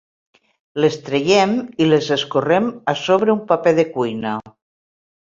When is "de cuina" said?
3.81-4.33